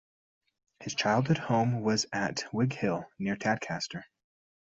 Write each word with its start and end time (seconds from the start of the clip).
His 0.79 0.95
childhood 0.95 1.37
home 1.37 1.81
was 1.83 2.07
at 2.11 2.37
Wighill, 2.51 3.05
near 3.19 3.35
Tadcaster. 3.35 4.03